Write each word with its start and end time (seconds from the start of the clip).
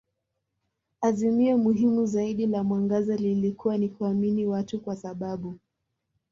Azimio 1.01 1.57
muhimu 1.57 2.05
zaidi 2.05 2.47
la 2.47 2.63
mwangaza 2.63 3.15
lilikuwa 3.15 3.77
ni 3.77 3.89
kuamini 3.89 4.45
watu 4.45 4.79
kwa 4.81 4.95
sababu. 4.95 5.59